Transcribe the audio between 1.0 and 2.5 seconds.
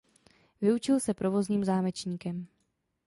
provozním zámečníkem.